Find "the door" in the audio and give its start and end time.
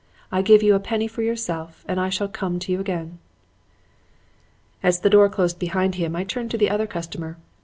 5.01-5.29